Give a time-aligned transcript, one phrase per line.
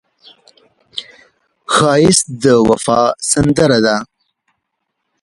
[1.73, 3.97] ښایست د وفا سندره ده